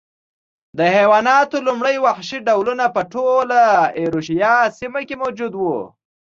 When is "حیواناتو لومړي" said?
0.95-1.95